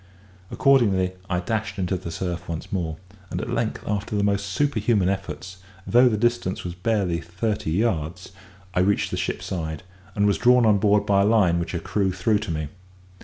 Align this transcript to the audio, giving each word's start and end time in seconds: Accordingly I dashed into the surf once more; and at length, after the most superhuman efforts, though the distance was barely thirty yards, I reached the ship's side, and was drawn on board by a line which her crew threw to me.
Accordingly 0.49 1.11
I 1.29 1.41
dashed 1.41 1.77
into 1.77 1.95
the 1.95 2.09
surf 2.09 2.49
once 2.49 2.71
more; 2.73 2.97
and 3.29 3.39
at 3.39 3.51
length, 3.51 3.83
after 3.87 4.15
the 4.15 4.23
most 4.23 4.47
superhuman 4.47 5.09
efforts, 5.09 5.57
though 5.85 6.09
the 6.09 6.17
distance 6.17 6.63
was 6.63 6.73
barely 6.73 7.21
thirty 7.21 7.69
yards, 7.69 8.31
I 8.73 8.79
reached 8.79 9.11
the 9.11 9.15
ship's 9.17 9.45
side, 9.45 9.83
and 10.15 10.25
was 10.25 10.39
drawn 10.39 10.65
on 10.65 10.79
board 10.79 11.05
by 11.05 11.21
a 11.21 11.25
line 11.25 11.59
which 11.59 11.73
her 11.73 11.79
crew 11.79 12.11
threw 12.11 12.39
to 12.39 12.49
me. 12.49 12.69